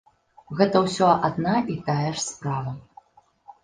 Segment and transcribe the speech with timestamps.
[0.61, 2.79] Гэта ўсё адна і тая ж справа.